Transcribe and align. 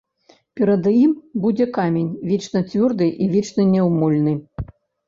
Перад 0.59 0.87
ім 1.01 1.11
будзе 1.43 1.67
камень, 1.77 2.09
вечна 2.33 2.59
цвёрды 2.73 3.13
і 3.23 3.33
вечна 3.37 3.71
няўмольны! 3.77 4.33